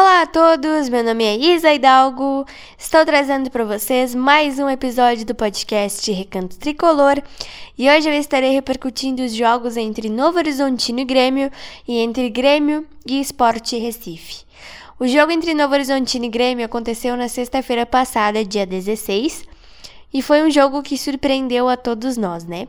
[0.00, 2.46] Olá a todos, meu nome é Isa Hidalgo.
[2.78, 7.20] Estou trazendo para vocês mais um episódio do podcast Recanto Tricolor
[7.76, 11.50] e hoje eu estarei repercutindo os jogos entre Novo Horizontino e Grêmio
[11.86, 14.44] e entre Grêmio e Esporte Recife.
[15.00, 19.42] O jogo entre Novo Horizontino e Grêmio aconteceu na sexta-feira passada, dia 16,
[20.14, 22.68] e foi um jogo que surpreendeu a todos nós, né?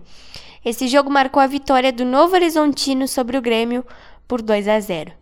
[0.65, 3.85] Esse jogo marcou a vitória do Novo Horizontino sobre o Grêmio
[4.27, 5.19] por 2 a 0.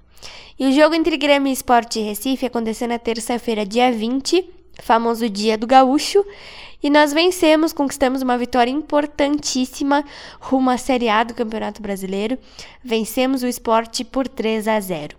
[0.59, 4.43] E o jogo entre Grêmio e Esporte Recife aconteceu na terça-feira, dia 20,
[4.81, 6.25] famoso dia do Gaúcho,
[6.81, 10.03] e nós vencemos, conquistamos uma vitória importantíssima
[10.39, 12.39] rumo à Série A do Campeonato Brasileiro.
[12.83, 15.15] Vencemos o esporte por 3 a 0.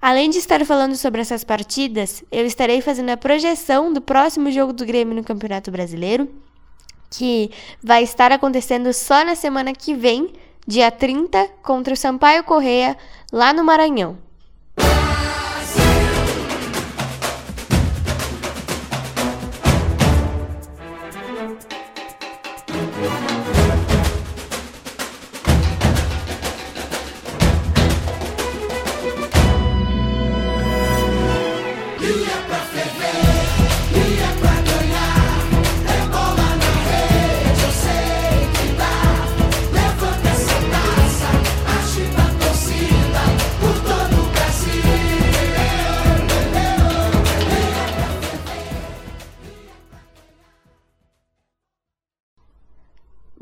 [0.00, 4.72] Além de estar falando sobre essas partidas, eu estarei fazendo a projeção do próximo jogo
[4.72, 6.30] do Grêmio no Campeonato Brasileiro,
[7.10, 7.50] que
[7.82, 10.32] vai estar acontecendo só na semana que vem,
[10.66, 12.96] dia 30, contra o Sampaio Correia,
[13.30, 14.31] lá no Maranhão.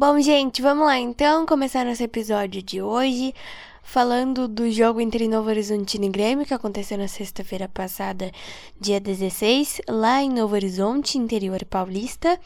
[0.00, 3.34] Bom, gente, vamos lá então começar nosso episódio de hoje
[3.82, 8.32] falando do jogo entre Novo Horizontino e Grêmio que aconteceu na sexta-feira passada,
[8.80, 12.40] dia 16, lá em Novo Horizonte, interior paulista.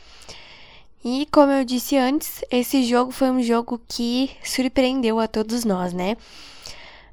[1.05, 5.93] E como eu disse antes, esse jogo foi um jogo que surpreendeu a todos nós,
[5.93, 6.17] né?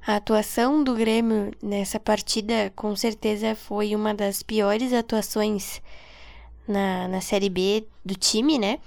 [0.07, 5.79] A atuação do Grêmio nessa partida com certeza foi uma das piores atuações
[6.67, 8.79] na, na Série B do time, né?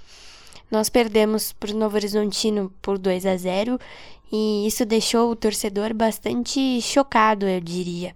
[0.69, 3.79] Nós perdemos para o Novo Horizontino por 2 a 0
[4.31, 8.15] e isso deixou o torcedor bastante chocado, eu diria.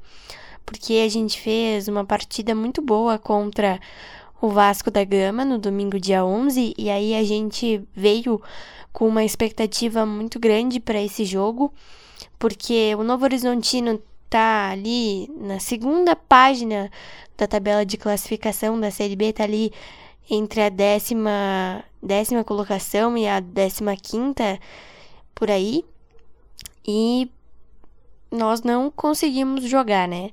[0.65, 3.79] Porque a gente fez uma partida muito boa contra
[4.41, 8.41] o Vasco da Gama no domingo, dia 11, e aí a gente veio
[8.91, 11.73] com uma expectativa muito grande para esse jogo,
[12.37, 16.89] porque o Novo Horizontino tá ali na segunda página
[17.37, 19.71] da tabela de classificação da Série B, tá ali
[20.29, 24.59] entre a décima, décima colocação e a décima quinta,
[25.33, 25.83] por aí.
[26.85, 27.29] E
[28.31, 30.31] nós não conseguimos jogar, né?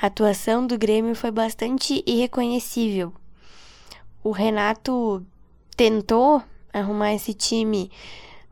[0.00, 3.12] A atuação do Grêmio foi bastante irreconhecível.
[4.22, 5.24] O Renato
[5.76, 7.90] tentou arrumar esse time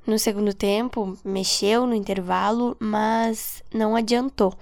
[0.06, 4.54] no segundo tempo, mexeu no intervalo, mas não adiantou.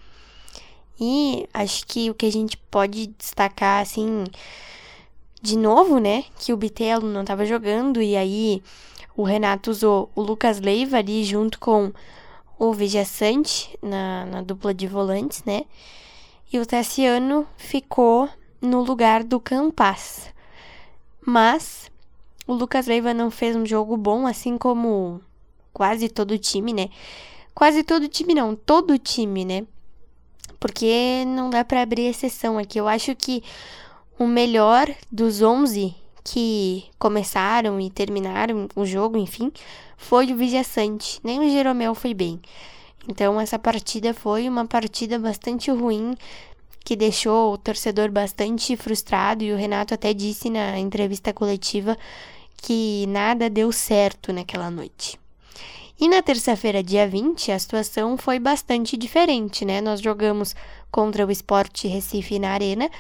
[1.01, 4.25] E acho que o que a gente pode destacar, assim,
[5.43, 8.63] de novo, né, que o Bitelo não estava jogando e aí
[9.17, 11.93] o Renato usou o Lucas Leiva ali junto com
[12.59, 15.63] o Vijaçante na, na dupla de volantes, né?
[16.53, 18.29] E o Tassiano ficou
[18.61, 20.29] no lugar do Campas.
[21.25, 21.91] Mas
[22.47, 25.21] o Lucas Leiva não fez um jogo bom, assim como
[25.73, 26.91] quase todo o time, né?
[27.55, 29.67] Quase todo o time não, todo o time, né?
[30.59, 32.79] Porque não dá para abrir exceção aqui.
[32.79, 33.43] Eu acho que
[34.21, 39.51] o melhor dos 11 que começaram e terminaram o jogo, enfim,
[39.97, 41.19] foi o Vijaçante.
[41.25, 42.39] Nem o Jeromel foi bem.
[43.09, 46.15] Então, essa partida foi uma partida bastante ruim,
[46.85, 49.43] que deixou o torcedor bastante frustrado.
[49.43, 51.97] E o Renato até disse na entrevista coletiva
[52.59, 55.19] que nada deu certo naquela noite.
[56.01, 59.83] E na terça-feira, dia 20, a situação foi bastante diferente, né?
[59.83, 60.57] Nós jogamos
[60.91, 62.91] contra o Sport Recife na Arena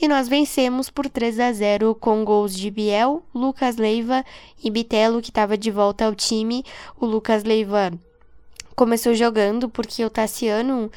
[0.00, 4.24] e nós vencemos por 3 a 0 com gols de Biel, Lucas Leiva
[4.64, 6.64] e Bitelo, que estava de volta ao time.
[6.98, 7.92] O Lucas Leiva
[8.74, 10.90] começou jogando porque o Tassiano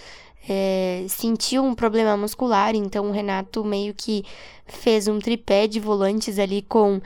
[0.48, 4.24] é, sentiu um problema muscular, então o Renato meio que
[4.66, 7.02] fez um tripé de volantes ali com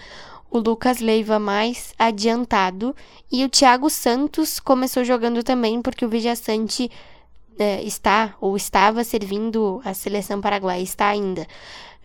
[0.53, 2.95] o Lucas Leiva mais adiantado
[3.31, 6.91] e o Thiago Santos começou jogando também porque o Vijaçante
[7.57, 11.47] é, está ou estava servindo a seleção paraguaia, está ainda.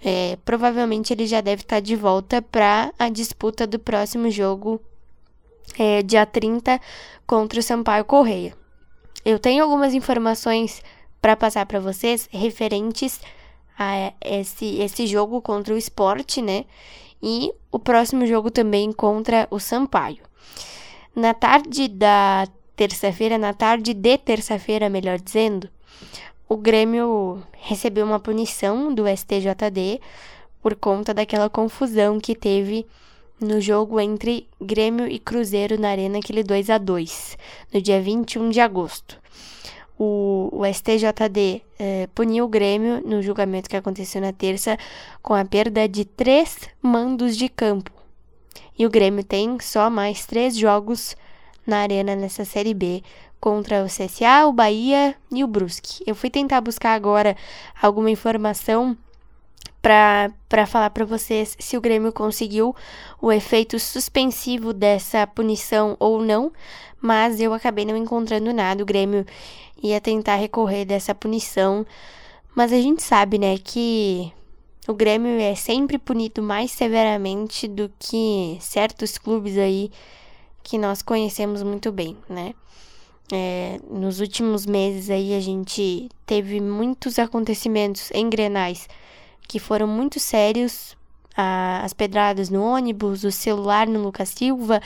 [0.03, 4.81] É, provavelmente ele já deve estar de volta para a disputa do próximo jogo,
[5.79, 6.81] é, dia 30,
[7.27, 8.57] contra o Sampaio Correia.
[9.27, 10.83] Eu tenho algumas informações
[11.21, 13.21] para passar para vocês referentes
[13.79, 16.65] a esse, esse jogo contra o esporte, né?
[17.23, 20.23] E o próximo jogo também contra o Sampaio.
[21.15, 25.69] Na tarde da terça-feira, na tarde de terça-feira, melhor dizendo,
[26.49, 30.01] o Grêmio recebeu uma punição do STJD
[30.63, 32.87] por conta daquela confusão que teve
[33.41, 37.39] no jogo entre Grêmio e Cruzeiro na Arena, aquele 2 a 2
[37.73, 39.19] no dia 21 de agosto.
[39.99, 44.79] O, o STJD eh, puniu o Grêmio no julgamento que aconteceu na terça
[45.21, 47.91] com a perda de três mandos de campo.
[48.79, 51.17] E o Grêmio tem só mais três jogos
[51.67, 53.03] na Arena nessa Série B
[53.41, 56.03] contra o CSA, o Bahia e o Brusque.
[56.07, 57.37] Eu fui tentar buscar agora
[57.81, 58.97] alguma informação
[59.81, 62.75] para falar para vocês se o Grêmio conseguiu
[63.21, 66.53] o efeito suspensivo dessa punição ou não,
[67.01, 68.83] mas eu acabei não encontrando nada.
[68.83, 69.25] O Grêmio
[69.83, 71.87] ia tentar recorrer dessa punição,
[72.55, 74.33] mas a gente sabe, né, que
[74.89, 79.91] o Grêmio é sempre punido mais severamente do que certos clubes aí
[80.63, 82.55] que nós conhecemos muito bem, né?
[83.31, 88.89] É, nos últimos meses aí a gente teve muitos acontecimentos em Grenais
[89.47, 90.97] que foram muito sérios.
[91.37, 94.83] Ah, as pedradas no ônibus, o celular no Lucas Silva,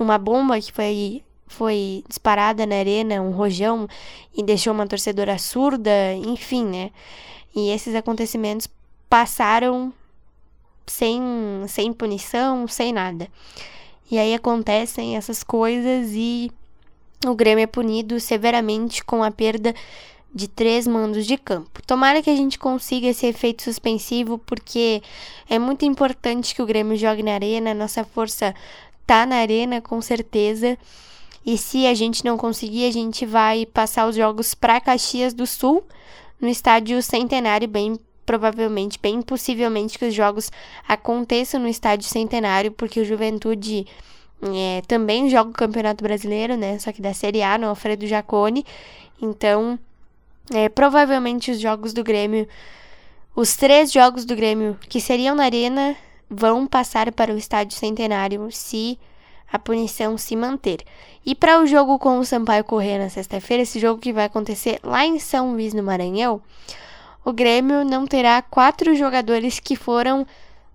[0.00, 3.88] uma bomba que foi, foi disparada na arena, um rojão,
[4.36, 6.90] e deixou uma torcedora surda, enfim, né?
[7.54, 8.68] E esses acontecimentos
[9.08, 9.92] passaram
[10.86, 11.20] sem,
[11.68, 13.28] sem punição, sem nada.
[14.10, 16.50] E aí acontecem essas coisas e
[17.26, 19.74] o Grêmio é punido severamente com a perda
[20.34, 21.82] de três mandos de campo.
[21.86, 25.02] Tomara que a gente consiga esse efeito suspensivo, porque
[25.48, 28.54] é muito importante que o Grêmio jogue na arena, nossa força
[29.06, 30.78] tá na arena com certeza.
[31.44, 35.46] E se a gente não conseguir, a gente vai passar os jogos para Caxias do
[35.46, 35.84] Sul,
[36.40, 40.50] no estádio Centenário, bem provavelmente, bem possivelmente que os jogos
[40.86, 43.86] aconteçam no estádio Centenário, porque o Juventude
[44.42, 46.78] é, também joga o Campeonato Brasileiro, né?
[46.78, 48.64] Só que da Série A, no Alfredo Jacone.
[49.20, 49.78] Então,
[50.52, 52.48] é, provavelmente os jogos do Grêmio,
[53.34, 55.96] os três jogos do Grêmio que seriam na Arena,
[56.28, 58.98] vão passar para o Estádio Centenário se
[59.52, 60.82] a punição se manter.
[61.24, 64.80] E para o jogo com o Sampaio Corrêa na sexta-feira, esse jogo que vai acontecer
[64.82, 66.40] lá em São Luís, no Maranhão,
[67.24, 70.26] o Grêmio não terá quatro jogadores que foram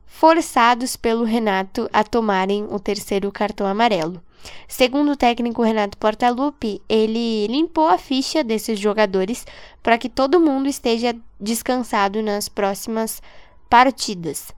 [0.05, 4.21] forçados pelo Renato a tomarem o terceiro cartão amarelo.
[4.67, 9.45] Segundo o técnico Renato Portaluppi, ele limpou a ficha desses jogadores
[9.83, 13.21] para que todo mundo esteja descansado nas próximas
[13.69, 14.51] partidas.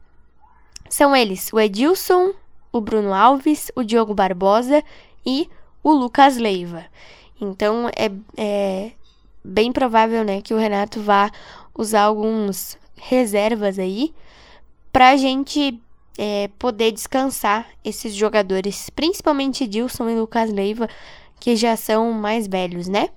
[0.90, 2.34] São eles o Edilson,
[2.72, 4.84] o Bruno Alves, o Diogo Barbosa
[5.26, 5.50] e
[5.84, 6.86] o Lucas Leiva.
[7.40, 8.92] Então é, é
[9.44, 11.32] bem provável né, que o Renato vá
[11.78, 14.14] usar alguns reservas aí
[14.92, 15.80] para a gente
[16.18, 20.90] é, poder descansar esses jogadores, principalmente Dilson e Lucas Leiva,
[21.40, 23.10] que já são mais velhos, né?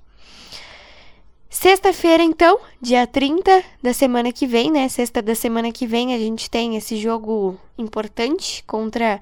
[1.52, 4.88] Sexta-feira, então, dia 30 da semana que vem, né?
[4.88, 9.20] Sexta da semana que vem, a gente tem esse jogo importante contra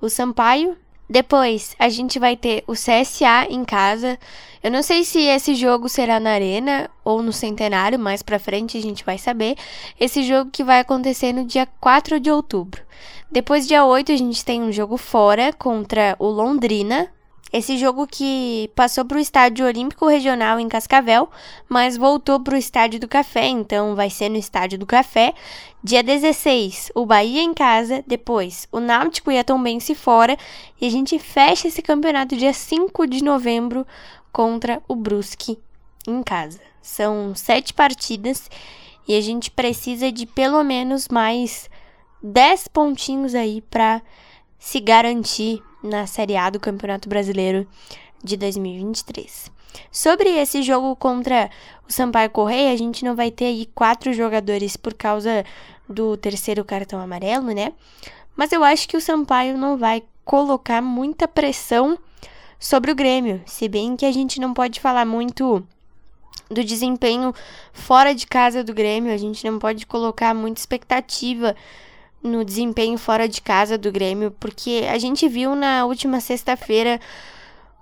[0.00, 0.74] o Sampaio.
[1.08, 4.18] Depois, a gente vai ter o CSA em casa.
[4.62, 8.78] Eu não sei se esse jogo será na Arena ou no Centenário, mais pra frente
[8.78, 9.54] a gente vai saber.
[10.00, 12.80] Esse jogo que vai acontecer no dia 4 de outubro.
[13.30, 17.12] Depois, dia 8, a gente tem um jogo fora contra o Londrina.
[17.52, 21.30] Esse jogo que passou para o Estádio Olímpico Regional em Cascavel,
[21.68, 25.32] mas voltou para o Estádio do Café, então vai ser no Estádio do Café.
[25.82, 30.36] Dia 16, o Bahia em casa, depois o Náutico e a Tombense fora,
[30.80, 33.86] e a gente fecha esse campeonato dia 5 de novembro
[34.32, 35.58] contra o Brusque
[36.06, 36.60] em casa.
[36.82, 38.50] São sete partidas
[39.06, 41.70] e a gente precisa de pelo menos mais
[42.22, 44.02] 10 pontinhos aí para
[44.58, 47.66] se garantir na Série A do Campeonato Brasileiro
[48.22, 49.50] de 2023.
[49.90, 51.50] Sobre esse jogo contra
[51.88, 55.44] o Sampaio Correia, a gente não vai ter aí quatro jogadores por causa
[55.88, 57.72] do terceiro cartão amarelo, né?
[58.34, 61.98] Mas eu acho que o Sampaio não vai colocar muita pressão
[62.58, 65.64] sobre o Grêmio, se bem que a gente não pode falar muito
[66.50, 67.34] do desempenho
[67.72, 71.54] fora de casa do Grêmio, a gente não pode colocar muita expectativa
[72.26, 77.00] no desempenho fora de casa do Grêmio, porque a gente viu na última sexta-feira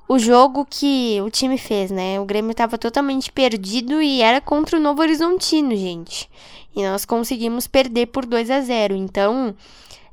[0.06, 2.20] o jogo que o time fez, né?
[2.20, 6.28] O Grêmio estava totalmente perdido e era contra o Novo Horizontino, gente.
[6.76, 8.94] E nós conseguimos perder por 2 a 0.
[8.94, 9.54] Então,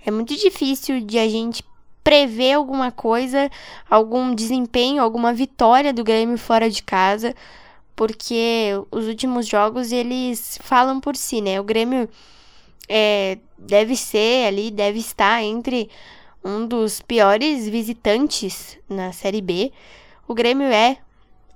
[0.06, 1.64] é muito difícil de a gente
[2.04, 3.50] prever alguma coisa,
[3.90, 7.36] algum desempenho, alguma vitória do Grêmio fora de casa,
[7.96, 11.60] porque os últimos jogos eles falam por si, né?
[11.60, 12.10] O Grêmio
[12.90, 15.89] é, deve ser ali, deve estar entre
[16.44, 19.72] um dos piores visitantes na Série B.
[20.27, 20.98] O Grêmio é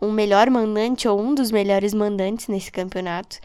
[0.01, 3.38] um melhor mandante ou um dos melhores mandantes nesse campeonato.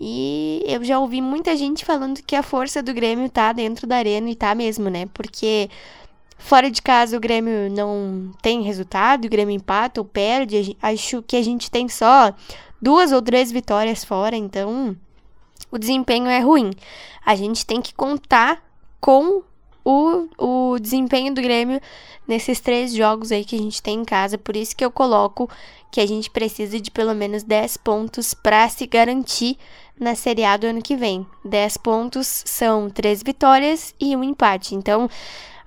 [0.00, 3.96] E eu já ouvi muita gente falando que a força do Grêmio tá dentro da
[3.96, 5.06] arena e tá mesmo, né?
[5.12, 5.68] Porque
[6.36, 10.76] fora de casa o Grêmio não tem resultado, o Grêmio empata ou perde.
[10.80, 12.32] Acho que a gente tem só
[12.80, 14.96] duas ou três vitórias fora, então
[15.70, 16.70] o desempenho é ruim.
[17.24, 18.62] A gente tem que contar
[19.00, 19.42] com
[19.84, 21.80] o, o desempenho do Grêmio
[22.26, 24.36] nesses três jogos aí que a gente tem em casa.
[24.36, 25.48] Por isso que eu coloco
[25.90, 29.56] que a gente precisa de pelo menos 10 pontos para se garantir
[29.98, 31.26] na Série A do ano que vem.
[31.44, 34.74] 10 pontos são três vitórias e um empate.
[34.74, 35.08] Então,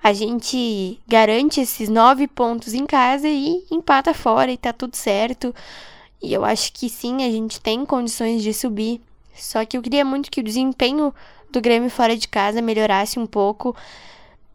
[0.02, 5.54] a gente garante esses 9 pontos em casa e empata fora e tá tudo certo.
[6.22, 9.00] E eu acho que sim, a gente tem condições de subir.
[9.34, 11.14] Só que eu queria muito que o desempenho
[11.50, 13.76] do Grêmio fora de casa melhorasse um pouco.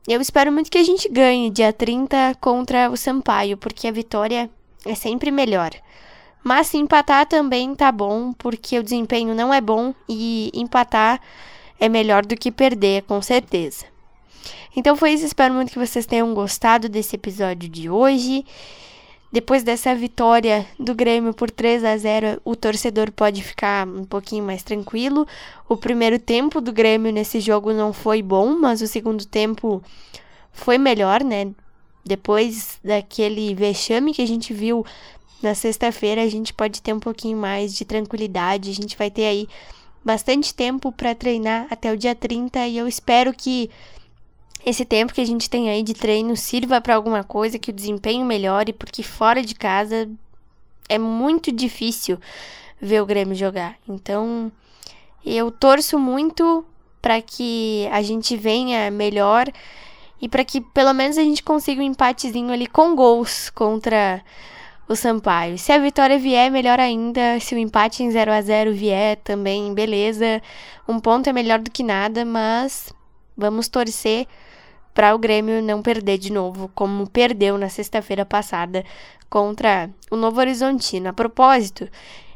[0.07, 4.49] Eu espero muito que a gente ganhe dia 30 contra o Sampaio, porque a vitória
[4.85, 5.71] é sempre melhor.
[6.43, 11.19] Mas se empatar também tá bom, porque o desempenho não é bom e empatar
[11.79, 13.85] é melhor do que perder, com certeza.
[14.75, 18.45] Então foi isso, espero muito que vocês tenham gostado desse episódio de hoje.
[19.31, 24.43] Depois dessa vitória do Grêmio por 3 a 0, o torcedor pode ficar um pouquinho
[24.43, 25.27] mais tranquilo.
[25.67, 29.83] O primeiro tempo do Grêmio nesse jogo não foi bom, mas o segundo tempo
[30.53, 31.51] foi melhor, né?
[32.05, 34.85] Depois daquele vexame que a gente viu
[35.43, 38.71] na sexta-feira, a gente pode ter um pouquinho mais de tranquilidade.
[38.71, 39.47] A gente vai ter aí
[40.03, 43.69] bastante tempo para treinar até o dia 30 e eu espero que
[44.65, 47.73] esse tempo que a gente tem aí de treino sirva para alguma coisa, que o
[47.73, 50.09] desempenho melhore, porque fora de casa
[50.89, 52.19] é muito difícil
[52.81, 53.75] ver o Grêmio jogar.
[53.87, 54.51] Então,
[55.25, 56.65] eu torço muito
[57.01, 59.51] para que a gente venha melhor
[60.21, 64.23] e para que pelo menos a gente consiga um empatezinho ali com gols contra
[64.87, 65.57] o Sampaio.
[65.57, 67.39] Se a vitória vier, melhor ainda.
[67.39, 70.41] Se o empate em 0 a 0 vier, também beleza.
[70.87, 72.93] Um ponto é melhor do que nada, mas
[73.37, 74.27] vamos torcer
[74.93, 78.83] para o Grêmio não perder de novo, como perdeu na sexta-feira passada
[79.29, 81.09] contra o Novo Horizontino.
[81.09, 81.87] A propósito,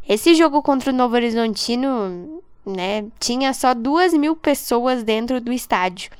[0.07, 6.11] esse jogo contra o Novo Horizontino, né, tinha só duas mil pessoas dentro do estádio.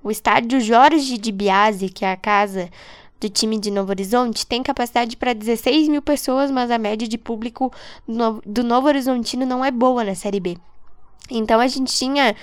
[0.00, 2.70] O estádio Jorge de Biase, que é a casa
[3.20, 7.18] do time de Novo Horizonte, tem capacidade para 16 mil pessoas, mas a média de
[7.18, 7.72] público
[8.46, 10.56] do Novo Horizontino não é boa na Série B.
[11.28, 12.36] Então a gente tinha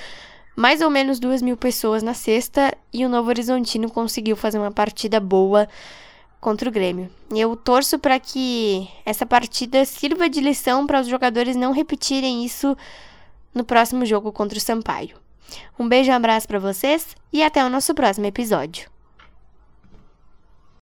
[0.55, 4.71] mais ou menos duas mil pessoas na sexta e o Novo Horizontino conseguiu fazer uma
[4.71, 5.67] partida boa
[6.39, 7.09] contra o Grêmio.
[7.33, 12.45] E eu torço para que essa partida sirva de lição para os jogadores não repetirem
[12.45, 12.77] isso
[13.53, 15.17] no próximo jogo contra o Sampaio.
[15.77, 18.94] Um beijo e um abraço para vocês e até o nosso próximo episódio.